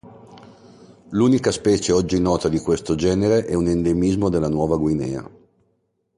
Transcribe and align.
L'unica 1.11 1.51
specie 1.51 1.91
oggi 1.91 2.19
nota 2.19 2.49
di 2.49 2.57
questo 2.57 2.95
genere 2.95 3.45
è 3.45 3.53
un 3.53 3.67
endemismo 3.67 4.29
della 4.29 4.49
Nuova 4.49 4.75
Guinea. 4.75 5.29